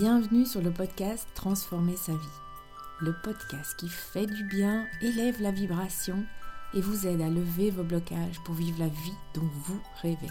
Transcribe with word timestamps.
Bienvenue 0.00 0.46
sur 0.46 0.62
le 0.62 0.70
podcast 0.70 1.28
Transformer 1.34 1.94
sa 1.94 2.12
vie. 2.12 2.38
Le 3.00 3.12
podcast 3.22 3.76
qui 3.76 3.90
fait 3.90 4.24
du 4.24 4.44
bien, 4.44 4.86
élève 5.02 5.42
la 5.42 5.50
vibration 5.50 6.24
et 6.72 6.80
vous 6.80 7.06
aide 7.06 7.20
à 7.20 7.28
lever 7.28 7.70
vos 7.70 7.82
blocages 7.82 8.40
pour 8.46 8.54
vivre 8.54 8.78
la 8.78 8.88
vie 8.88 9.12
dont 9.34 9.46
vous 9.66 9.78
rêvez. 10.00 10.30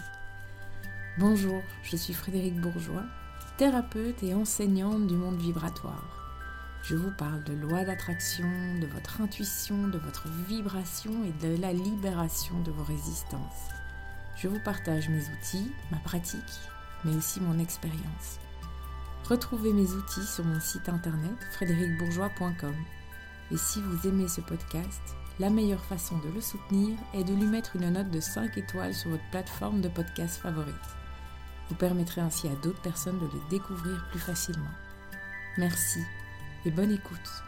Bonjour, 1.20 1.62
je 1.84 1.96
suis 1.96 2.14
Frédéric 2.14 2.60
Bourgeois, 2.60 3.04
thérapeute 3.58 4.20
et 4.24 4.34
enseignante 4.34 5.06
du 5.06 5.14
monde 5.14 5.38
vibratoire. 5.38 6.18
Je 6.82 6.96
vous 6.96 7.12
parle 7.16 7.44
de 7.44 7.52
loi 7.52 7.84
d'attraction, 7.84 8.50
de 8.80 8.88
votre 8.88 9.20
intuition, 9.20 9.86
de 9.86 9.98
votre 9.98 10.26
vibration 10.48 11.12
et 11.22 11.46
de 11.46 11.62
la 11.62 11.72
libération 11.72 12.60
de 12.62 12.72
vos 12.72 12.82
résistances. 12.82 13.68
Je 14.34 14.48
vous 14.48 14.60
partage 14.64 15.08
mes 15.08 15.22
outils, 15.28 15.70
ma 15.92 15.98
pratique, 15.98 16.58
mais 17.04 17.14
aussi 17.14 17.40
mon 17.40 17.60
expérience. 17.60 18.40
Retrouvez 19.28 19.72
mes 19.72 19.90
outils 19.92 20.26
sur 20.26 20.44
mon 20.44 20.58
site 20.58 20.88
internet 20.88 21.36
frédéricbourgeois.com. 21.52 22.74
Et 23.52 23.56
si 23.56 23.80
vous 23.80 24.08
aimez 24.08 24.28
ce 24.28 24.40
podcast, 24.40 25.00
la 25.38 25.50
meilleure 25.50 25.84
façon 25.84 26.18
de 26.18 26.28
le 26.28 26.40
soutenir 26.40 26.98
est 27.14 27.24
de 27.24 27.32
lui 27.32 27.46
mettre 27.46 27.76
une 27.76 27.90
note 27.90 28.10
de 28.10 28.20
5 28.20 28.58
étoiles 28.58 28.94
sur 28.94 29.10
votre 29.10 29.30
plateforme 29.30 29.80
de 29.80 29.88
podcast 29.88 30.36
favorite. 30.36 30.74
Vous 31.68 31.76
permettrez 31.76 32.20
ainsi 32.20 32.48
à 32.48 32.54
d'autres 32.56 32.82
personnes 32.82 33.18
de 33.18 33.26
le 33.26 33.40
découvrir 33.48 34.04
plus 34.10 34.18
facilement. 34.18 34.70
Merci 35.56 36.00
et 36.64 36.70
bonne 36.70 36.92
écoute. 36.92 37.42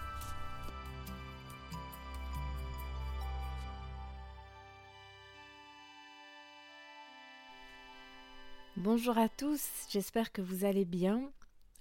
Bonjour 8.77 9.19
à 9.19 9.29
tous, 9.29 9.62
j'espère 9.91 10.33
que 10.33 10.41
vous 10.41 10.65
allez 10.65 10.84
bien. 10.84 11.31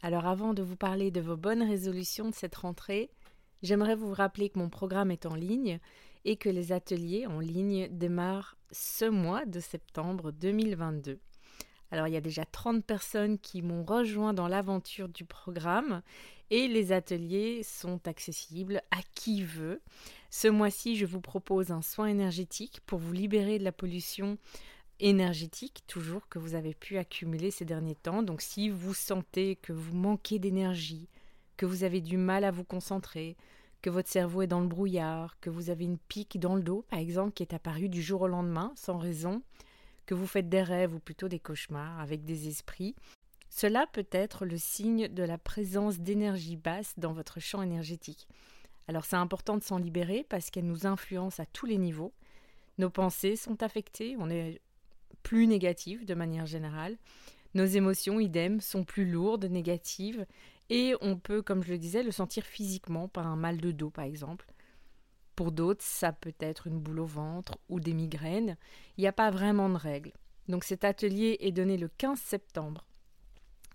Alors 0.04 0.26
avant 0.26 0.56
de 0.56 0.64
vous 0.64 0.76
parler 0.76 1.12
de 1.12 1.22
vos 1.22 1.38
bonnes 1.38 1.62
résolutions 1.62 2.30
de 2.30 2.36
cette 2.36 2.56
rentrée, 2.56 3.12
j'aimerais 3.62 3.96
vous 3.96 4.14
rappeler 4.14 4.50
que 4.50 4.58
mon 4.58 4.70
programme 4.70 5.12
est 5.12 5.28
en 5.28 5.36
ligne 5.36 5.80
et 6.26 6.38
que 6.38 6.50
les 6.50 6.72
ateliers 6.72 7.28
en 7.28 7.40
ligne 7.40 7.88
démarrent 7.92 8.58
ce 8.72 9.06
mois 9.06 9.46
de 9.46 9.60
septembre 9.60 10.32
2022. 10.32 11.20
Alors 11.92 12.08
il 12.08 12.14
y 12.14 12.18
a 12.18 12.22
déjà 12.22 12.46
30 12.46 12.84
personnes 12.84 13.38
qui 13.38 13.62
m'ont 13.62 13.84
rejoint 13.84 14.34
dans 14.34 14.48
l'aventure 14.48 15.08
du 15.08 15.24
programme 15.24 16.02
et 16.50 16.68
les 16.68 16.94
ateliers 16.94 17.62
sont 17.62 18.08
accessibles 18.08 18.82
à 18.90 19.02
qui 19.14 19.44
veut. 19.44 19.82
Ce 20.32 20.48
mois-ci, 20.48 20.96
je 20.96 21.06
vous 21.06 21.22
propose 21.22 21.70
un 21.70 21.84
soin 21.84 22.08
énergétique 22.08 22.80
pour 22.88 22.98
vous 22.98 23.14
libérer 23.14 23.60
de 23.60 23.64
la 23.64 23.72
pollution 23.72 24.38
énergétique, 25.02 25.84
toujours 25.88 26.28
que 26.30 26.40
vous 26.40 26.56
avez 26.56 26.74
pu 26.74 26.98
accumuler 26.98 27.52
ces 27.52 27.66
derniers 27.66 27.96
temps. 27.96 28.24
Donc 28.24 28.42
si 28.42 28.70
vous 28.70 28.94
sentez 28.94 29.58
que 29.58 29.74
vous 29.74 29.96
manquez 29.96 30.40
d'énergie, 30.40 31.10
que 31.58 31.66
vous 31.66 31.84
avez 31.84 32.02
du 32.02 32.18
mal 32.18 32.44
à 32.44 32.52
vous 32.52 32.64
concentrer, 32.64 33.36
que 33.82 33.90
votre 33.90 34.10
cerveau 34.10 34.44
est 34.44 34.48
dans 34.48 34.62
le 34.62 34.68
brouillard, 34.68 35.40
que 35.42 35.50
vous 35.50 35.70
avez 35.70 35.86
une 35.86 35.98
pique 35.98 36.40
dans 36.40 36.56
le 36.56 36.62
dos, 36.62 36.86
par 36.90 37.00
exemple, 37.00 37.34
qui 37.34 37.44
est 37.44 37.54
apparue 37.54 37.90
du 37.90 38.02
jour 38.02 38.22
au 38.22 38.28
lendemain, 38.28 38.72
sans 38.76 38.98
raison, 38.98 39.42
que 40.06 40.14
vous 40.14 40.28
faites 40.28 40.50
des 40.50 40.64
rêves 40.64 40.94
ou 40.94 41.00
plutôt 41.00 41.28
des 41.28 41.40
cauchemars 41.40 42.00
avec 42.00 42.24
des 42.24 42.48
esprits, 42.48 42.96
cela 43.50 43.86
peut 43.88 44.08
être 44.12 44.46
le 44.46 44.58
signe 44.58 45.08
de 45.08 45.24
la 45.24 45.38
présence 45.38 46.00
d'énergie 46.00 46.56
basse 46.56 46.94
dans 46.98 47.12
votre 47.12 47.40
champ 47.40 47.62
énergétique. 47.62 48.28
Alors 48.88 49.06
c'est 49.06 49.16
important 49.16 49.58
de 49.58 49.64
s'en 49.64 49.78
libérer 49.78 50.26
parce 50.30 50.50
qu'elle 50.50 50.66
nous 50.66 50.86
influence 50.86 51.40
à 51.40 51.46
tous 51.46 51.66
les 51.66 51.78
niveaux. 51.78 52.14
Nos 52.78 52.90
pensées 52.90 53.36
sont 53.36 53.62
affectées, 53.62 54.16
on 54.20 54.30
est 54.30 54.62
plus 55.24 55.48
négatif 55.48 56.06
de 56.06 56.14
manière 56.14 56.46
générale. 56.46 56.98
Nos 57.54 57.66
émotions, 57.66 58.20
idem, 58.20 58.62
sont 58.62 58.84
plus 58.84 59.10
lourdes, 59.10 59.46
négatives, 59.46 60.26
et 60.70 60.96
on 61.02 61.18
peut, 61.18 61.42
comme 61.42 61.64
je 61.64 61.72
le 61.72 61.78
disais, 61.78 62.04
le 62.04 62.12
sentir 62.12 62.46
physiquement 62.46 63.08
par 63.08 63.28
un 63.28 63.36
mal 63.36 63.58
de 63.58 63.72
dos 63.72 63.90
par 63.90 64.06
exemple. 64.06 64.46
Pour 65.36 65.52
d'autres, 65.52 65.84
ça 65.84 66.14
peut 66.14 66.36
être 66.40 66.68
une 66.68 66.80
boule 66.80 67.00
au 67.00 67.06
ventre 67.06 67.58
ou 67.68 67.80
des 67.80 67.94
migraines. 67.94 68.58
Il 68.98 69.02
n'y 69.02 69.08
a 69.08 69.14
pas 69.14 69.32
vraiment 69.32 69.70
de 69.70 69.76
règles. 69.76 70.14
Donc 70.48 70.64
cet 70.64 70.84
atelier 70.84 71.38
est 71.42 71.52
donné 71.52 71.78
le 71.78 71.90
15 71.90 72.20
septembre 72.20 72.86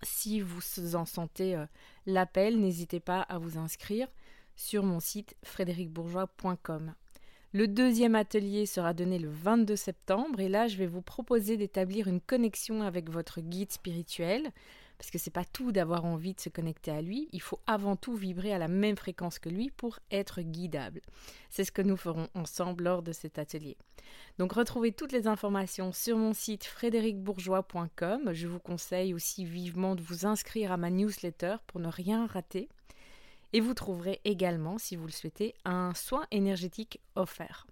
si 0.03 0.41
vous 0.41 0.95
en 0.95 1.05
sentez 1.05 1.55
euh, 1.55 1.65
l'appel, 2.05 2.59
n'hésitez 2.59 2.99
pas 2.99 3.21
à 3.21 3.37
vous 3.37 3.57
inscrire 3.57 4.07
sur 4.55 4.83
mon 4.83 4.99
site 4.99 5.35
frédéricbourgeois.com. 5.43 6.93
Le 7.53 7.67
deuxième 7.67 8.15
atelier 8.15 8.65
sera 8.65 8.93
donné 8.93 9.19
le 9.19 9.29
22 9.29 9.75
septembre 9.75 10.41
et 10.41 10.49
là 10.49 10.67
je 10.67 10.75
vais 10.77 10.85
vous 10.85 11.01
proposer 11.01 11.55
d'établir 11.55 12.07
une 12.07 12.19
connexion 12.19 12.81
avec 12.81 13.09
votre 13.09 13.39
guide 13.39 13.71
spirituel 13.71 14.51
parce 14.97 15.11
que 15.11 15.17
c'est 15.17 15.31
pas 15.31 15.45
tout 15.45 15.71
d'avoir 15.71 16.05
envie 16.05 16.33
de 16.33 16.39
se 16.39 16.49
connecter 16.49 16.91
à 16.91 17.01
lui, 17.01 17.29
il 17.31 17.41
faut 17.41 17.59
avant 17.67 17.95
tout 17.95 18.15
vibrer 18.15 18.53
à 18.53 18.57
la 18.57 18.67
même 18.67 18.97
fréquence 18.97 19.39
que 19.39 19.49
lui 19.49 19.69
pour 19.69 19.99
être 20.11 20.41
guidable. 20.41 21.01
C'est 21.49 21.63
ce 21.63 21.71
que 21.71 21.81
nous 21.81 21.97
ferons 21.97 22.27
ensemble 22.33 22.85
lors 22.85 23.03
de 23.03 23.11
cet 23.11 23.37
atelier. 23.37 23.77
Donc 24.39 24.53
retrouvez 24.53 24.91
toutes 24.91 25.11
les 25.11 25.27
informations 25.27 25.91
sur 25.91 26.17
mon 26.17 26.33
site 26.33 26.65
frédéricbourgeois.com. 26.65 28.31
Je 28.33 28.47
vous 28.47 28.59
conseille 28.59 29.13
aussi 29.13 29.45
vivement 29.45 29.95
de 29.95 30.01
vous 30.01 30.25
inscrire 30.25 30.71
à 30.71 30.77
ma 30.77 30.89
newsletter 30.89 31.57
pour 31.67 31.79
ne 31.79 31.87
rien 31.87 32.25
rater. 32.25 32.67
Et 33.53 33.59
vous 33.59 33.73
trouverez 33.73 34.21
également, 34.23 34.77
si 34.77 34.95
vous 34.95 35.05
le 35.05 35.11
souhaitez, 35.11 35.55
un 35.65 35.93
soin 35.93 36.25
énergétique 36.31 36.99
offert. 37.15 37.67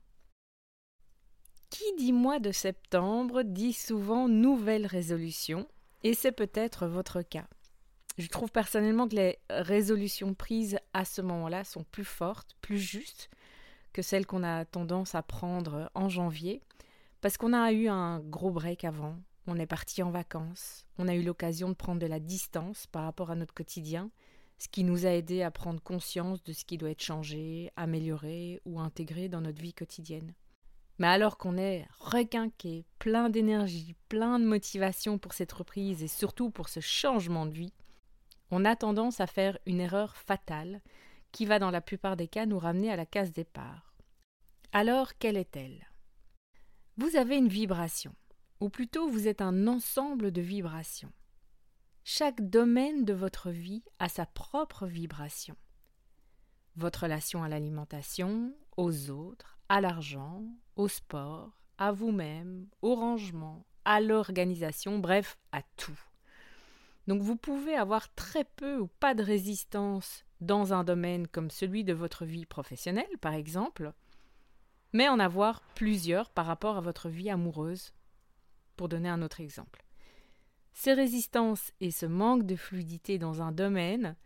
Qui 1.69 1.83
dit 1.97 2.13
mois 2.13 2.39
de 2.39 2.51
septembre 2.51 3.43
dit 3.43 3.73
souvent 3.73 4.27
nouvelle 4.27 4.85
résolution 4.85 5.67
et 6.03 6.13
c'est 6.13 6.31
peut-être 6.31 6.87
votre 6.87 7.21
cas. 7.21 7.47
Je 8.17 8.27
trouve 8.27 8.51
personnellement 8.51 9.07
que 9.07 9.15
les 9.15 9.39
résolutions 9.49 10.33
prises 10.33 10.79
à 10.93 11.03
ce 11.03 11.21
moment-là 11.21 11.63
sont 11.63 11.83
plus 11.83 12.05
fortes, 12.05 12.55
plus 12.61 12.77
justes 12.77 13.29
que 13.91 14.01
celles 14.01 14.25
qu'on 14.25 14.43
a 14.43 14.65
tendance 14.65 15.15
à 15.15 15.23
prendre 15.23 15.89
en 15.95 16.07
janvier, 16.07 16.61
parce 17.21 17.37
qu'on 17.37 17.53
a 17.53 17.71
eu 17.71 17.87
un 17.87 18.19
gros 18.19 18.51
break 18.51 18.83
avant, 18.83 19.17
on 19.47 19.57
est 19.57 19.65
parti 19.65 20.03
en 20.03 20.11
vacances, 20.11 20.85
on 20.97 21.07
a 21.07 21.15
eu 21.15 21.23
l'occasion 21.23 21.69
de 21.69 21.73
prendre 21.73 22.01
de 22.01 22.05
la 22.05 22.19
distance 22.19 22.87
par 22.87 23.03
rapport 23.03 23.31
à 23.31 23.35
notre 23.35 23.53
quotidien, 23.53 24.11
ce 24.57 24.67
qui 24.67 24.83
nous 24.83 25.05
a 25.05 25.09
aidé 25.09 25.41
à 25.41 25.51
prendre 25.51 25.81
conscience 25.81 26.43
de 26.43 26.53
ce 26.53 26.65
qui 26.65 26.77
doit 26.77 26.91
être 26.91 27.03
changé, 27.03 27.71
amélioré 27.75 28.61
ou 28.65 28.79
intégré 28.79 29.29
dans 29.29 29.41
notre 29.41 29.61
vie 29.61 29.73
quotidienne. 29.73 30.33
Mais 30.97 31.07
alors 31.07 31.37
qu'on 31.37 31.57
est 31.57 31.85
requinqué, 31.99 32.85
plein 32.99 33.29
d'énergie, 33.29 33.95
plein 34.07 34.39
de 34.39 34.45
motivation 34.45 35.17
pour 35.17 35.33
cette 35.33 35.51
reprise 35.51 36.03
et 36.03 36.07
surtout 36.07 36.49
pour 36.49 36.69
ce 36.69 36.79
changement 36.79 37.45
de 37.45 37.53
vie, 37.53 37.73
on 38.49 38.63
a 38.63 38.75
tendance 38.75 39.19
à 39.19 39.27
faire 39.27 39.57
une 39.65 39.81
erreur 39.81 40.15
fatale 40.15 40.81
qui 41.31 41.45
va 41.45 41.59
dans 41.59 41.71
la 41.71 41.81
plupart 41.81 42.15
des 42.15 42.29
cas 42.29 42.45
nous 42.45 42.59
ramener 42.59 42.89
à 42.89 42.95
la 42.95 43.05
case 43.05 43.33
départ. 43.33 43.93
Alors, 44.71 45.17
quelle 45.17 45.35
est-elle? 45.35 45.85
Vous 46.97 47.17
avez 47.17 47.35
une 47.35 47.49
vibration, 47.49 48.15
ou 48.61 48.69
plutôt 48.69 49.09
vous 49.09 49.27
êtes 49.27 49.41
un 49.41 49.67
ensemble 49.67 50.31
de 50.31 50.41
vibrations. 50.41 51.11
Chaque 52.07 52.39
domaine 52.51 53.03
de 53.03 53.13
votre 53.13 53.49
vie 53.49 53.83
a 53.97 54.09
sa 54.09 54.27
propre 54.27 54.85
vibration. 54.85 55.55
Votre 56.75 57.01
relation 57.01 57.41
à 57.41 57.49
l'alimentation, 57.49 58.53
aux 58.77 59.09
autres, 59.09 59.57
à 59.69 59.81
l'argent, 59.81 60.43
au 60.75 60.87
sport, 60.87 61.57
à 61.79 61.91
vous-même, 61.91 62.67
au 62.83 62.93
rangement, 62.93 63.65
à 63.85 64.01
l'organisation, 64.01 64.99
bref, 64.99 65.39
à 65.51 65.63
tout. 65.77 65.99
Donc 67.07 67.23
vous 67.23 67.35
pouvez 67.35 67.75
avoir 67.75 68.13
très 68.13 68.43
peu 68.43 68.77
ou 68.77 68.85
pas 68.85 69.15
de 69.15 69.23
résistance 69.23 70.25
dans 70.41 70.73
un 70.73 70.83
domaine 70.83 71.27
comme 71.27 71.49
celui 71.49 71.83
de 71.83 71.93
votre 71.93 72.23
vie 72.23 72.45
professionnelle, 72.45 73.17
par 73.19 73.33
exemple, 73.33 73.93
mais 74.93 75.09
en 75.09 75.19
avoir 75.19 75.61
plusieurs 75.73 76.29
par 76.29 76.45
rapport 76.45 76.77
à 76.77 76.81
votre 76.81 77.09
vie 77.09 77.31
amoureuse, 77.31 77.93
pour 78.75 78.89
donner 78.89 79.09
un 79.09 79.23
autre 79.23 79.41
exemple. 79.41 79.84
Ces 80.77 80.91
résistances 80.93 81.71
et 81.79 81.89
ce 81.89 82.05
manque 82.05 82.45
de 82.45 82.57
fluidité 82.57 83.17
dans 83.17 83.41
un 83.41 83.53
domaine 83.53 84.17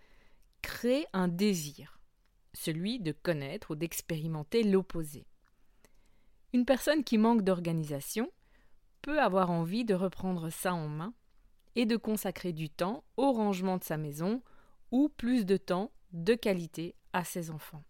créent 0.64 1.06
un 1.14 1.28
désir, 1.28 2.00
celui 2.54 3.00
de 3.00 3.12
connaître 3.12 3.72
ou 3.72 3.76
d'expérimenter 3.76 4.64
l'opposé. 4.64 5.28
Une 6.52 6.66
personne 6.66 7.04
qui 7.04 7.20
manque 7.20 7.44
d'organisation 7.44 8.32
peut 9.04 9.22
avoir 9.22 9.52
envie 9.52 9.86
de 9.86 9.94
reprendre 9.94 10.50
ça 10.50 10.74
en 10.74 10.88
main 10.90 11.14
et 11.76 11.86
de 11.86 11.98
consacrer 11.98 12.52
du 12.52 12.68
temps 12.68 13.04
au 13.16 13.32
rangement 13.32 13.78
de 13.78 13.84
sa 13.84 13.98
maison 13.98 14.42
ou 14.90 15.08
plus 15.08 15.46
de 15.46 15.56
temps 15.56 15.92
de 16.14 16.34
qualité 16.34 16.96
à 17.14 17.24
ses 17.24 17.52
enfants. 17.52 17.84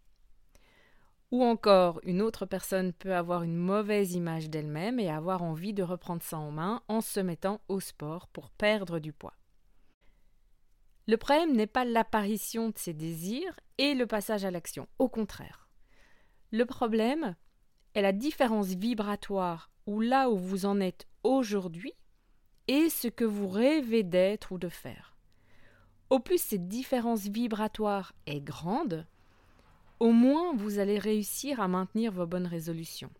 Ou 1.31 1.43
encore, 1.43 1.99
une 2.03 2.21
autre 2.21 2.45
personne 2.45 2.91
peut 2.91 3.13
avoir 3.13 3.43
une 3.43 3.55
mauvaise 3.55 4.13
image 4.13 4.49
d'elle-même 4.49 4.99
et 4.99 5.09
avoir 5.09 5.43
envie 5.43 5.73
de 5.73 5.83
reprendre 5.83 6.23
ça 6.23 6.39
en 6.39 6.51
main 6.51 6.81
en 6.87 7.01
se 7.01 7.19
mettant 7.19 7.61
au 7.67 7.79
sport 7.79 8.27
pour 8.27 8.49
perdre 8.49 8.99
du 8.99 9.13
poids. 9.13 9.35
Le 11.05 11.17
problème 11.17 11.55
n'est 11.55 11.67
pas 11.67 11.85
l'apparition 11.85 12.69
de 12.69 12.77
ces 12.77 12.93
désirs 12.93 13.59
et 13.77 13.93
le 13.93 14.07
passage 14.07 14.45
à 14.45 14.51
l'action, 14.51 14.87
au 14.97 15.07
contraire. 15.09 15.67
Le 16.51 16.65
problème 16.65 17.35
est 17.93 18.01
la 18.01 18.11
différence 18.11 18.67
vibratoire 18.67 19.71
ou 19.85 20.01
là 20.01 20.29
où 20.29 20.37
vous 20.37 20.65
en 20.65 20.79
êtes 20.79 21.07
aujourd'hui 21.23 21.93
et 22.67 22.89
ce 22.89 23.07
que 23.07 23.25
vous 23.25 23.47
rêvez 23.47 24.03
d'être 24.03 24.51
ou 24.51 24.57
de 24.57 24.69
faire. 24.69 25.15
au 26.09 26.19
plus 26.19 26.39
cette 26.39 26.67
différence 26.67 27.21
vibratoire 27.21 28.13
est 28.25 28.41
grande, 28.41 29.05
au 29.99 30.11
moins 30.11 30.53
vous 30.55 30.79
allez 30.79 30.97
réussir 30.97 31.59
à 31.59 31.67
maintenir 31.67 32.11
vos 32.11 32.25
bonnes 32.25 32.47
résolutions. 32.47 33.11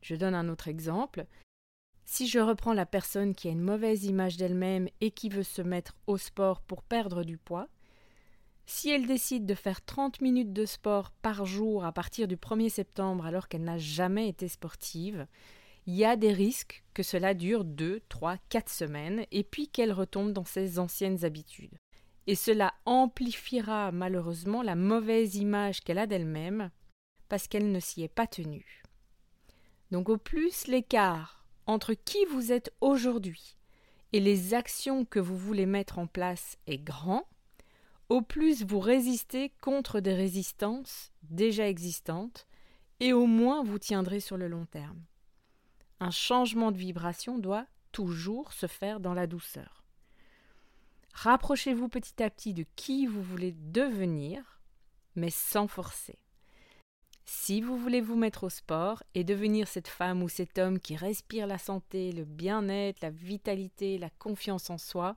Je 0.00 0.16
donne 0.16 0.34
un 0.34 0.48
autre 0.48 0.68
exemple. 0.68 1.26
Si 2.04 2.26
je 2.26 2.40
reprends 2.40 2.72
la 2.72 2.86
personne 2.86 3.34
qui 3.34 3.48
a 3.48 3.52
une 3.52 3.60
mauvaise 3.60 4.04
image 4.04 4.36
d'elle-même 4.36 4.88
et 5.00 5.10
qui 5.10 5.28
veut 5.28 5.42
se 5.42 5.62
mettre 5.62 5.94
au 6.06 6.16
sport 6.16 6.60
pour 6.60 6.82
perdre 6.82 7.22
du 7.22 7.38
poids, 7.38 7.68
si 8.66 8.90
elle 8.90 9.06
décide 9.06 9.46
de 9.46 9.54
faire 9.54 9.84
30 9.84 10.20
minutes 10.20 10.52
de 10.52 10.66
sport 10.66 11.10
par 11.22 11.44
jour 11.44 11.84
à 11.84 11.92
partir 11.92 12.28
du 12.28 12.36
1er 12.36 12.68
septembre 12.68 13.26
alors 13.26 13.48
qu'elle 13.48 13.64
n'a 13.64 13.78
jamais 13.78 14.28
été 14.28 14.48
sportive, 14.48 15.26
il 15.86 15.94
y 15.94 16.04
a 16.04 16.16
des 16.16 16.32
risques 16.32 16.84
que 16.94 17.02
cela 17.02 17.34
dure 17.34 17.64
2, 17.64 18.00
3, 18.08 18.36
4 18.48 18.68
semaines 18.68 19.26
et 19.32 19.42
puis 19.42 19.68
qu'elle 19.68 19.92
retombe 19.92 20.32
dans 20.32 20.44
ses 20.44 20.78
anciennes 20.78 21.24
habitudes. 21.24 21.76
Et 22.26 22.34
cela 22.34 22.74
amplifiera 22.84 23.92
malheureusement 23.92 24.62
la 24.62 24.76
mauvaise 24.76 25.36
image 25.36 25.80
qu'elle 25.80 25.98
a 25.98 26.06
d'elle-même 26.06 26.70
parce 27.28 27.48
qu'elle 27.48 27.72
ne 27.72 27.80
s'y 27.80 28.02
est 28.02 28.08
pas 28.08 28.26
tenue. 28.26 28.82
Donc 29.90 30.08
au 30.08 30.16
plus 30.16 30.66
l'écart 30.66 31.44
entre 31.66 31.94
qui 31.94 32.24
vous 32.26 32.52
êtes 32.52 32.72
aujourd'hui 32.80 33.56
et 34.12 34.20
les 34.20 34.54
actions 34.54 35.04
que 35.04 35.18
vous 35.18 35.36
voulez 35.36 35.66
mettre 35.66 35.98
en 35.98 36.06
place 36.06 36.58
est 36.66 36.78
grand, 36.78 37.26
au 38.08 38.20
plus 38.20 38.62
vous 38.64 38.80
résistez 38.80 39.50
contre 39.60 40.00
des 40.00 40.14
résistances 40.14 41.12
déjà 41.22 41.68
existantes, 41.68 42.46
et 43.00 43.12
au 43.12 43.26
moins 43.26 43.64
vous 43.64 43.78
tiendrez 43.78 44.20
sur 44.20 44.36
le 44.36 44.48
long 44.48 44.66
terme. 44.66 45.02
Un 45.98 46.10
changement 46.10 46.72
de 46.72 46.78
vibration 46.78 47.38
doit 47.38 47.66
toujours 47.90 48.52
se 48.52 48.66
faire 48.66 49.00
dans 49.00 49.14
la 49.14 49.26
douceur. 49.26 49.81
Rapprochez-vous 51.22 51.88
petit 51.88 52.22
à 52.22 52.30
petit 52.30 52.52
de 52.52 52.64
qui 52.74 53.06
vous 53.06 53.22
voulez 53.22 53.52
devenir, 53.52 54.60
mais 55.14 55.30
sans 55.30 55.68
forcer. 55.68 56.18
Si 57.24 57.60
vous 57.60 57.76
voulez 57.76 58.00
vous 58.00 58.16
mettre 58.16 58.44
au 58.44 58.48
sport 58.48 59.04
et 59.14 59.22
devenir 59.22 59.68
cette 59.68 59.86
femme 59.86 60.22
ou 60.24 60.28
cet 60.28 60.58
homme 60.58 60.80
qui 60.80 60.96
respire 60.96 61.46
la 61.46 61.58
santé, 61.58 62.10
le 62.10 62.24
bien-être, 62.24 63.02
la 63.02 63.10
vitalité, 63.10 63.98
la 63.98 64.10
confiance 64.10 64.68
en 64.70 64.78
soi, 64.78 65.14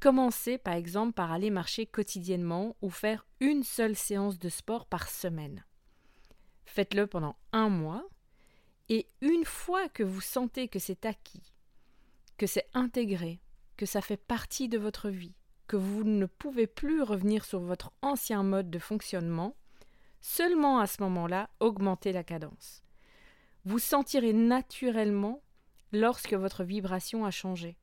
Commencez 0.00 0.56
par 0.56 0.72
exemple 0.72 1.12
par 1.12 1.30
aller 1.30 1.50
marcher 1.50 1.84
quotidiennement 1.84 2.74
ou 2.80 2.88
faire 2.88 3.26
une 3.38 3.62
seule 3.62 3.94
séance 3.94 4.38
de 4.38 4.48
sport 4.48 4.86
par 4.86 5.10
semaine. 5.10 5.62
Faites-le 6.64 7.06
pendant 7.06 7.36
un 7.52 7.68
mois 7.68 8.08
et 8.88 9.06
une 9.20 9.44
fois 9.44 9.90
que 9.90 10.02
vous 10.02 10.22
sentez 10.22 10.68
que 10.68 10.78
c'est 10.78 11.04
acquis, 11.04 11.52
que 12.38 12.46
c'est 12.46 12.66
intégré, 12.72 13.40
ça 13.86 14.00
fait 14.00 14.16
partie 14.16 14.68
de 14.68 14.78
votre 14.78 15.08
vie, 15.08 15.34
que 15.66 15.76
vous 15.76 16.04
ne 16.04 16.26
pouvez 16.26 16.66
plus 16.66 17.02
revenir 17.02 17.44
sur 17.44 17.60
votre 17.60 17.92
ancien 18.02 18.42
mode 18.42 18.70
de 18.70 18.78
fonctionnement, 18.78 19.56
seulement 20.20 20.80
à 20.80 20.86
ce 20.86 21.02
moment-là, 21.02 21.50
augmentez 21.60 22.12
la 22.12 22.24
cadence. 22.24 22.82
Vous 23.64 23.78
sentirez 23.78 24.32
naturellement 24.32 25.42
lorsque 25.92 26.34
votre 26.34 26.64
vibration 26.64 27.24
a 27.24 27.30
changé 27.30 27.76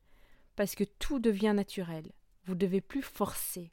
parce 0.58 0.74
que 0.74 0.82
tout 0.82 1.20
devient 1.20 1.52
naturel. 1.54 2.10
Vous 2.44 2.54
ne 2.54 2.58
devez 2.58 2.80
plus 2.80 3.02
forcer. 3.02 3.70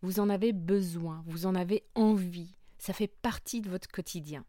Vous 0.00 0.20
en 0.20 0.30
avez 0.30 0.54
besoin, 0.54 1.22
vous 1.26 1.44
en 1.44 1.54
avez 1.54 1.84
envie, 1.94 2.56
ça 2.78 2.94
fait 2.94 3.08
partie 3.08 3.60
de 3.60 3.68
votre 3.68 3.88
quotidien. 3.88 4.46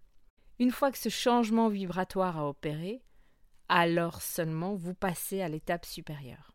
Une 0.60 0.72
fois 0.72 0.90
que 0.90 0.98
ce 0.98 1.10
changement 1.10 1.68
vibratoire 1.68 2.38
a 2.38 2.48
opéré, 2.48 3.02
alors 3.68 4.22
seulement 4.22 4.76
vous 4.76 4.94
passez 4.94 5.42
à 5.42 5.50
l'étape 5.50 5.86
supérieure. 5.86 6.54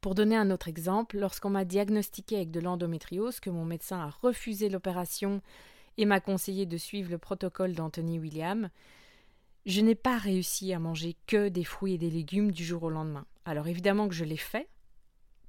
Pour 0.00 0.14
donner 0.14 0.36
un 0.36 0.50
autre 0.50 0.68
exemple, 0.68 1.18
lorsqu'on 1.18 1.50
m'a 1.50 1.66
diagnostiqué 1.66 2.36
avec 2.36 2.50
de 2.50 2.60
l'endométriose, 2.60 3.38
que 3.38 3.50
mon 3.50 3.66
médecin 3.66 4.00
a 4.00 4.10
refusé 4.22 4.70
l'opération 4.70 5.42
et 5.98 6.06
m'a 6.06 6.20
conseillé 6.20 6.64
de 6.64 6.78
suivre 6.78 7.10
le 7.10 7.18
protocole 7.18 7.74
d'Anthony 7.74 8.18
William, 8.18 8.70
je 9.66 9.82
n'ai 9.82 9.94
pas 9.94 10.16
réussi 10.16 10.72
à 10.72 10.78
manger 10.78 11.16
que 11.26 11.48
des 11.48 11.64
fruits 11.64 11.94
et 11.94 11.98
des 11.98 12.08
légumes 12.08 12.50
du 12.50 12.64
jour 12.64 12.84
au 12.84 12.90
lendemain. 12.90 13.26
Alors 13.44 13.68
évidemment 13.68 14.08
que 14.08 14.14
je 14.14 14.24
l'ai 14.24 14.38
fait, 14.38 14.68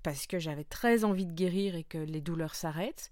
parce 0.03 0.27
que 0.27 0.37
j'avais 0.37 0.65
très 0.65 1.05
envie 1.05 1.25
de 1.25 1.33
guérir 1.33 1.75
et 1.75 1.85
que 1.85 1.97
les 1.97 2.19
douleurs 2.19 2.55
s'arrêtent. 2.55 3.11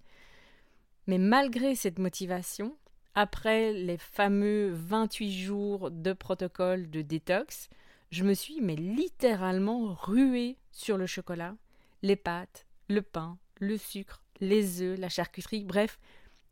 Mais 1.06 1.16
malgré 1.16 1.74
cette 1.74 1.98
motivation, 1.98 2.76
après 3.14 3.72
les 3.72 3.96
fameux 3.96 4.72
28 4.74 5.32
jours 5.32 5.90
de 5.90 6.12
protocole 6.12 6.90
de 6.90 7.00
détox, 7.00 7.70
je 8.10 8.24
me 8.24 8.34
suis 8.34 8.60
mais 8.60 8.76
littéralement 8.76 9.94
ruée 9.94 10.58
sur 10.70 10.96
le 10.96 11.06
chocolat, 11.06 11.56
les 12.02 12.16
pâtes, 12.16 12.66
le 12.88 13.02
pain, 13.02 13.38
le 13.58 13.76
sucre, 13.76 14.22
les 14.40 14.82
œufs, 14.82 14.98
la 14.98 15.08
charcuterie, 15.08 15.64
bref, 15.64 15.98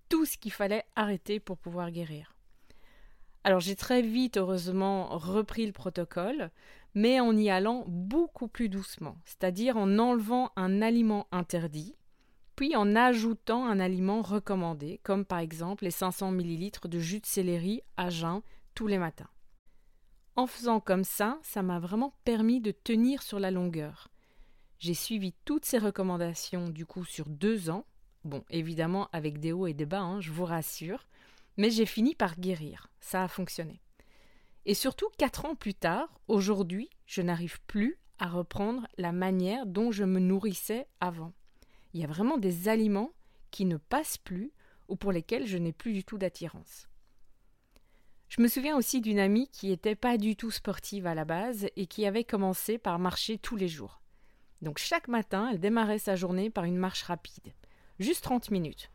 tout 0.09 0.25
ce 0.25 0.37
qu'il 0.39 0.53
fallait 0.53 0.85
arrêter 0.97 1.41
pour 1.41 1.59
pouvoir 1.59 1.91
guérir. 1.91 2.35
Alors 3.45 3.61
j'ai 3.61 3.77
très 3.77 4.03
vite, 4.03 4.37
heureusement, 4.37 5.09
repris 5.17 5.67
le 5.67 5.73
protocole, 5.73 6.51
mais 6.95 7.21
en 7.21 7.37
y 7.37 7.51
allant 7.51 7.85
beaucoup 7.87 8.49
plus 8.49 8.69
doucement, 8.69 9.17
c'est-à-dire 9.25 9.77
en 9.77 9.99
enlevant 9.99 10.51
un 10.57 10.83
aliment 10.83 11.27
interdit, 11.33 11.95
puis 12.57 12.75
en 12.75 12.97
ajoutant 12.97 13.67
un 13.67 13.79
aliment 13.79 14.21
recommandé, 14.21 15.01
comme 15.03 15.25
par 15.25 15.39
exemple 15.39 15.85
les 15.85 15.91
500 15.91 16.33
ml 16.33 16.89
de 16.89 16.99
jus 16.99 17.21
de 17.21 17.27
céleri 17.27 17.83
à 17.97 18.11
jeun 18.11 18.43
tous 18.75 18.87
les 18.87 18.99
matins. 18.99 19.31
En 20.39 20.47
faisant 20.47 20.79
comme 20.79 21.03
ça, 21.03 21.41
ça 21.43 21.65
m'a 21.65 21.81
vraiment 21.81 22.15
permis 22.23 22.61
de 22.61 22.71
tenir 22.71 23.25
sur 23.25 23.41
la 23.41 23.51
longueur. 23.51 24.07
J'ai 24.79 24.95
suivi 24.95 25.35
toutes 25.45 25.65
ces 25.65 25.79
recommandations 25.79 26.69
du 26.69 26.87
coup 26.87 27.05
sur 27.05 27.29
deux 27.29 27.71
ans, 27.71 27.85
bon 28.23 28.45
évidemment 28.49 29.09
avec 29.13 29.41
des 29.41 29.51
hauts 29.51 29.67
et 29.67 29.75
des 29.75 29.85
bas, 29.85 29.99
hein, 29.99 30.21
je 30.21 30.31
vous 30.31 30.45
rassure, 30.45 31.09
mais 31.57 31.73
j'ai 31.73 31.87
fini 31.87 32.15
par 32.15 32.39
guérir, 32.39 32.87
ça 33.01 33.25
a 33.25 33.27
fonctionné. 33.27 33.83
Et 34.65 34.75
surtout, 34.75 35.09
quatre 35.19 35.45
ans 35.45 35.57
plus 35.57 35.75
tard, 35.75 36.21
aujourd'hui, 36.29 36.89
je 37.05 37.21
n'arrive 37.21 37.61
plus 37.63 37.99
à 38.21 38.29
reprendre 38.29 38.87
la 38.97 39.11
manière 39.11 39.67
dont 39.67 39.91
je 39.91 40.05
me 40.05 40.21
nourrissais 40.21 40.87
avant. 41.01 41.33
Il 41.95 42.01
y 42.01 42.05
a 42.05 42.07
vraiment 42.07 42.39
des 42.39 42.69
aliments 42.69 43.11
qui 43.51 43.65
ne 43.65 43.77
passent 43.77 44.19
plus 44.19 44.53
ou 44.87 44.95
pour 44.95 45.11
lesquels 45.11 45.49
je 45.49 45.59
n'ai 45.59 45.73
plus 45.73 45.93
du 45.93 46.05
tout 46.05 46.17
d'attirance. 46.17 46.87
Je 48.29 48.43
me 48.43 48.49
souviens 48.49 48.77
aussi 48.77 49.01
d'une 49.01 49.19
amie 49.19 49.49
qui 49.49 49.69
n'était 49.69 49.95
pas 49.95 50.19
du 50.19 50.37
tout 50.37 50.51
sportive 50.51 51.07
à 51.07 51.15
la 51.15 51.25
base 51.25 51.67
et 51.77 51.87
qui 51.87 52.07
avait 52.07 52.25
commencé 52.25 52.79
par 52.79 52.99
marcher 52.99 53.39
tous 53.39 53.57
les 53.57 53.69
jours. 53.69 54.01
Donc 54.61 54.79
chaque 54.79 55.09
matin, 55.09 55.49
elle 55.51 55.61
démarrait 55.61 55.99
sa 55.99 56.17
journée 56.17 56.51
par 56.51 56.65
une 56.65 56.77
marche 56.77 57.05
rapide, 57.05 57.53
juste 57.99 58.25
30 58.25 58.51
minutes. 58.51 58.91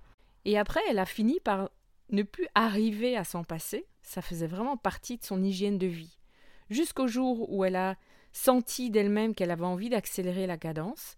Et 0.46 0.58
après, 0.58 0.82
elle 0.90 1.00
a 1.00 1.06
fini 1.06 1.40
par 1.40 1.70
ne 2.10 2.24
plus 2.24 2.48
arriver 2.54 3.16
à 3.18 3.24
s'en 3.24 3.44
passer 3.44 3.88
ça 4.04 4.22
faisait 4.22 4.48
vraiment 4.48 4.78
partie 4.78 5.18
de 5.18 5.24
son 5.24 5.44
hygiène 5.44 5.78
de 5.78 5.88
vie. 5.88 6.20
Jusqu'au 6.70 7.08
jour 7.08 7.52
où 7.52 7.66
elle 7.66 7.76
a 7.76 7.96
senti 8.32 8.90
d'elle-même 8.90 9.34
qu'elle 9.34 9.52
avait 9.52 9.64
envie 9.64 9.90
d'accélérer 9.90 10.48
la 10.48 10.58
cadence. 10.58 11.18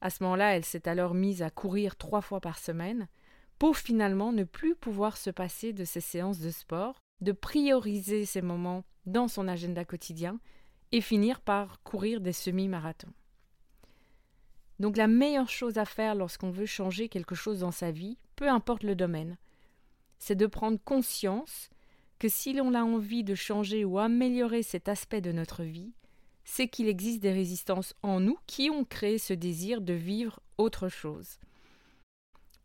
À 0.00 0.10
ce 0.10 0.22
moment-là, 0.22 0.56
elle 0.56 0.64
s'est 0.64 0.88
alors 0.88 1.14
mise 1.14 1.42
à 1.42 1.50
courir 1.50 1.96
trois 1.96 2.20
fois 2.20 2.40
par 2.40 2.58
semaine 2.58 3.08
pour 3.58 3.76
finalement 3.76 4.32
ne 4.32 4.44
plus 4.44 4.74
pouvoir 4.74 5.16
se 5.16 5.30
passer 5.30 5.72
de 5.72 5.84
ses 5.84 6.00
séances 6.00 6.40
de 6.40 6.50
sport, 6.50 7.02
de 7.20 7.32
prioriser 7.32 8.24
ces 8.24 8.42
moments 8.42 8.84
dans 9.06 9.28
son 9.28 9.48
agenda 9.48 9.84
quotidien 9.84 10.38
et 10.92 11.00
finir 11.00 11.40
par 11.40 11.82
courir 11.82 12.20
des 12.20 12.32
semi-marathons. 12.32 13.12
Donc 14.80 14.96
la 14.96 15.06
meilleure 15.06 15.48
chose 15.48 15.78
à 15.78 15.84
faire 15.84 16.14
lorsqu'on 16.14 16.50
veut 16.50 16.66
changer 16.66 17.08
quelque 17.08 17.34
chose 17.34 17.60
dans 17.60 17.70
sa 17.70 17.90
vie, 17.90 18.18
peu 18.36 18.48
importe 18.48 18.82
le 18.82 18.96
domaine, 18.96 19.38
c'est 20.18 20.34
de 20.34 20.46
prendre 20.46 20.78
conscience 20.84 21.70
que 22.18 22.28
si 22.28 22.52
l'on 22.52 22.74
a 22.74 22.82
envie 22.82 23.24
de 23.24 23.34
changer 23.34 23.84
ou 23.84 23.98
améliorer 23.98 24.62
cet 24.62 24.88
aspect 24.88 25.20
de 25.20 25.32
notre 25.32 25.62
vie, 25.62 25.92
c'est 26.44 26.68
qu'il 26.68 26.88
existe 26.88 27.20
des 27.20 27.32
résistances 27.32 27.94
en 28.02 28.20
nous 28.20 28.38
qui 28.46 28.70
ont 28.70 28.84
créé 28.84 29.18
ce 29.18 29.32
désir 29.32 29.80
de 29.80 29.94
vivre 29.94 30.40
autre 30.58 30.88
chose. 30.88 31.38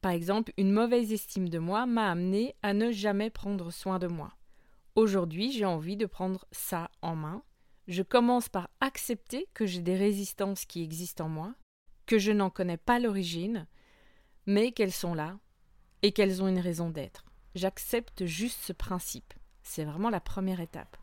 Par 0.02 0.12
exemple, 0.12 0.54
une 0.58 0.72
mauvaise 0.72 1.12
estime 1.12 1.50
de 1.50 1.60
moi 1.60 1.86
m'a 1.86 2.10
amené 2.12 2.56
à 2.64 2.74
ne 2.74 2.92
jamais 2.92 3.30
prendre 3.30 3.72
soin 3.72 4.00
de 4.00 4.08
moi. 4.08 4.34
Aujourd'hui, 4.96 5.52
j'ai 5.52 5.66
envie 5.66 5.98
de 5.98 6.06
prendre 6.06 6.46
ça 6.52 6.90
en 7.02 7.16
main. 7.16 7.44
Je 7.88 8.04
commence 8.04 8.50
par 8.50 8.70
accepter 8.82 9.48
que 9.54 9.66
j'ai 9.66 9.82
des 9.82 9.96
résistances 9.96 10.66
qui 10.66 10.84
existent 10.84 11.26
en 11.26 11.30
moi, 11.30 11.56
que 12.06 12.20
je 12.20 12.32
n'en 12.32 12.50
connais 12.50 12.78
pas 12.78 13.00
l'origine, 13.00 13.68
mais 14.46 14.72
qu'elles 14.72 14.92
sont 14.92 15.14
là 15.14 15.38
et 16.02 16.12
qu'elles 16.12 16.42
ont 16.42 16.48
une 16.48 16.60
raison 16.60 16.90
d'être. 16.90 17.26
J'accepte 17.56 18.26
juste 18.26 18.60
ce 18.62 18.74
principe. 18.74 19.34
C'est 19.64 19.86
vraiment 19.86 20.10
la 20.10 20.20
première 20.20 20.60
étape. 20.60 20.98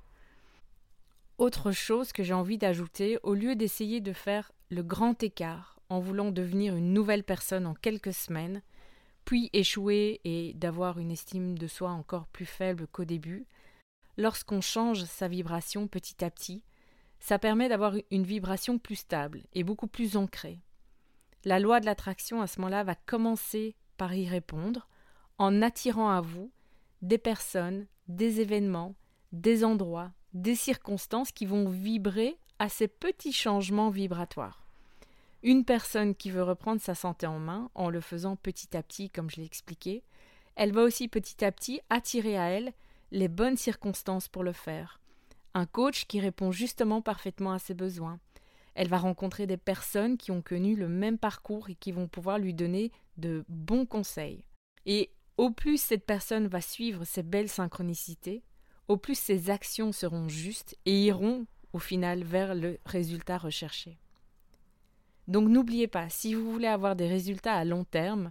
Autre 1.39 1.71
chose 1.71 2.13
que 2.13 2.23
j'ai 2.23 2.33
envie 2.33 2.59
d'ajouter, 2.59 3.19
au 3.23 3.35
lieu 3.35 3.57
d'essayer 3.57 4.01
de 4.01 4.13
faire 4.13 4.53
le 4.71 4.83
grand 4.83 5.23
écart 5.23 5.79
en 5.89 6.01
voulant 6.01 6.31
devenir 6.31 6.75
une 6.75 6.93
nouvelle 6.93 7.25
personne 7.25 7.67
en 7.67 7.75
quelques 7.75 8.15
semaines, 8.15 8.63
puis 9.25 9.51
échouer 9.53 10.21
et 10.25 10.55
d'avoir 10.55 10.99
une 10.99 11.11
estime 11.11 11.59
de 11.59 11.67
soi 11.67 11.91
encore 11.91 12.27
plus 12.29 12.47
faible 12.47 12.87
qu'au 12.87 13.05
début, 13.05 13.47
lorsqu'on 14.17 14.61
change 14.61 15.05
sa 15.05 15.29
vibration 15.29 15.89
petit 15.89 16.25
à 16.25 16.31
petit, 16.31 16.63
ça 17.21 17.39
permet 17.39 17.69
d'avoir 17.69 17.95
une 18.11 18.25
vibration 18.25 18.79
plus 18.79 18.97
stable 18.97 19.43
et 19.53 19.65
beaucoup 19.65 19.87
plus 19.87 20.17
ancrée. 20.17 20.61
la 21.45 21.61
loi 21.61 21.81
de 21.81 21.87
l'attraction 21.87 22.41
à 22.41 22.47
ce 22.47 22.61
moment-là 22.61 22.83
va 22.83 22.95
commencer 22.95 23.77
par 23.97 24.15
y 24.15 24.29
répondre 24.29 24.89
en 25.39 25.63
attirant 25.63 26.11
à 26.11 26.21
vous 26.21 26.51
des 27.03 27.19
personnes, 27.19 27.87
des 28.09 28.41
événements, 28.41 28.95
des 29.33 29.65
endroits, 29.65 30.13
des 30.33 30.57
circonstances 30.57 31.33
qui 31.33 31.47
vont 31.47 31.69
vibrer 31.69 32.37
à 32.59 32.69
ces 32.69 32.89
petits 32.89 33.33
changements 33.33 33.91
vibratoires. 33.91 34.67
Une 35.43 35.65
personne 35.65 36.15
qui 36.15 36.31
veut 36.31 36.43
reprendre 36.43 36.81
sa 36.81 36.95
santé 36.95 37.27
en 37.27 37.39
main 37.39 37.71
en 37.75 37.91
le 37.91 38.01
faisant 38.01 38.37
petit 38.37 38.77
à 38.77 38.83
petit, 38.83 39.11
comme 39.11 39.31
je 39.31 39.37
l'ai 39.37 39.45
expliqué, 39.45 40.03
elle 40.57 40.73
va 40.73 40.83
aussi 40.83 41.09
petit 41.09 41.45
à 41.45 41.53
petit 41.53 41.81
attirer 41.91 42.37
à 42.39 42.49
elle 42.49 42.73
les 43.11 43.29
bonnes 43.29 43.57
circonstances 43.57 44.29
pour 44.29 44.43
le 44.43 44.53
faire. 44.53 45.01
Un 45.55 45.67
coach 45.67 46.07
qui 46.07 46.21
répond 46.21 46.53
justement 46.53 47.01
parfaitement 47.01 47.53
à 47.53 47.59
ses 47.59 47.75
besoins. 47.75 48.19
Elle 48.75 48.89
va 48.89 48.99
rencontrer 48.99 49.47
des 49.47 49.57
personnes 49.57 50.19
qui 50.19 50.31
ont 50.31 50.43
connu 50.43 50.77
le 50.77 50.89
même 50.89 51.19
parcours 51.19 51.71
et 51.71 51.75
qui 51.75 51.93
vont 51.93 52.09
pouvoir 52.09 52.39
lui 52.39 52.53
donner 52.53 52.93
de 53.17 53.45
bons 53.49 53.87
conseils. 53.87 54.45
Et 54.85 55.11
au 55.39 55.51
plus 55.51 55.81
cette 55.81 56.05
personne 56.05 56.47
va 56.47 56.61
suivre 56.61 57.05
ces 57.05 57.23
belles 57.23 57.49
synchronicités, 57.49 58.43
au 58.89 58.97
plus 58.97 59.19
ses 59.19 59.51
actions 59.51 59.93
seront 59.93 60.29
justes 60.29 60.77
et 60.85 61.05
iront 61.05 61.47
au 61.73 61.79
final 61.79 62.23
vers 62.23 62.55
le 62.55 62.79
résultat 62.85 63.39
recherché. 63.39 63.99
Donc 65.29 65.49
n'oubliez 65.49 65.89
pas, 65.89 66.09
si 66.09 66.35
vous 66.35 66.51
voulez 66.53 66.69
avoir 66.69 66.97
des 66.97 67.09
résultats 67.09 67.55
à 67.55 67.65
long 67.65 67.85
terme, 67.85 68.31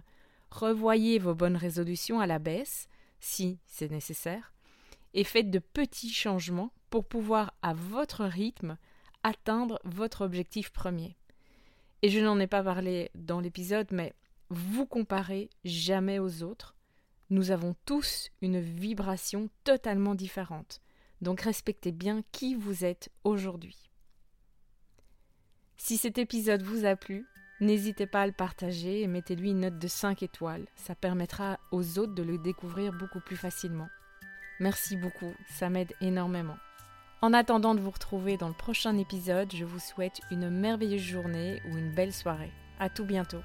revoyez 0.50 1.18
vos 1.18 1.34
bonnes 1.34 1.56
résolutions 1.56 2.20
à 2.20 2.26
la 2.26 2.38
baisse, 2.38 2.88
si 3.20 3.58
c'est 3.66 3.90
nécessaire, 3.90 4.52
et 5.16 5.24
faites 5.24 5.50
de 5.50 5.58
petits 5.58 6.12
changements 6.12 6.72
pour 6.90 7.04
pouvoir, 7.08 7.54
à 7.62 7.72
votre 7.72 8.24
rythme, 8.24 8.76
atteindre 9.24 9.80
votre 9.84 10.24
objectif 10.24 10.70
premier. 10.70 11.16
Et 12.02 12.10
je 12.10 12.20
n'en 12.20 12.38
ai 12.38 12.46
pas 12.46 12.62
parlé 12.62 13.10
dans 13.14 13.40
l'épisode, 13.40 13.88
mais 13.90 14.14
vous 14.50 14.86
comparez 14.86 15.48
jamais 15.64 16.18
aux 16.18 16.42
autres. 16.42 16.76
Nous 17.30 17.50
avons 17.50 17.74
tous 17.86 18.30
une 18.42 18.60
vibration 18.60 19.48
totalement 19.64 20.14
différente. 20.14 20.80
Donc 21.22 21.40
respectez 21.40 21.92
bien 21.92 22.22
qui 22.30 22.54
vous 22.54 22.84
êtes 22.84 23.10
aujourd'hui. 23.24 23.90
Si 25.78 25.96
cet 25.96 26.18
épisode 26.18 26.62
vous 26.62 26.84
a 26.84 26.94
plu, 26.94 27.26
n'hésitez 27.60 28.06
pas 28.06 28.22
à 28.22 28.26
le 28.26 28.32
partager 28.32 29.00
et 29.00 29.06
mettez-lui 29.06 29.50
une 29.50 29.60
note 29.60 29.78
de 29.78 29.88
5 29.88 30.22
étoiles. 30.22 30.66
Ça 30.76 30.94
permettra 30.94 31.58
aux 31.72 31.98
autres 31.98 32.14
de 32.14 32.22
le 32.22 32.36
découvrir 32.36 32.92
beaucoup 32.92 33.20
plus 33.20 33.36
facilement. 33.36 33.88
Merci 34.60 34.96
beaucoup, 34.96 35.34
ça 35.48 35.68
m'aide 35.68 35.92
énormément. 36.00 36.56
En 37.22 37.32
attendant 37.32 37.74
de 37.74 37.80
vous 37.80 37.90
retrouver 37.90 38.36
dans 38.36 38.48
le 38.48 38.54
prochain 38.54 38.96
épisode, 38.96 39.52
je 39.54 39.64
vous 39.64 39.78
souhaite 39.78 40.20
une 40.30 40.50
merveilleuse 40.50 41.00
journée 41.00 41.60
ou 41.68 41.76
une 41.76 41.92
belle 41.92 42.12
soirée. 42.12 42.52
À 42.78 42.88
tout 42.88 43.04
bientôt. 43.04 43.42